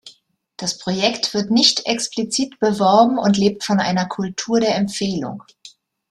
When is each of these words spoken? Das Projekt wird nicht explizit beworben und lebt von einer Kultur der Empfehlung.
Das 0.57 0.79
Projekt 0.79 1.35
wird 1.35 1.51
nicht 1.51 1.85
explizit 1.85 2.57
beworben 2.59 3.19
und 3.19 3.37
lebt 3.37 3.63
von 3.63 3.79
einer 3.79 4.07
Kultur 4.07 4.59
der 4.59 4.73
Empfehlung. 4.75 5.43